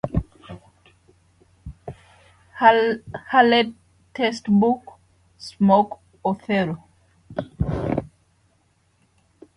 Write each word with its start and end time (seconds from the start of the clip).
Her 2.53 3.43
latest 3.43 4.45
book 4.47 4.93
Smoke 5.37 5.99
Othello! 6.25 6.83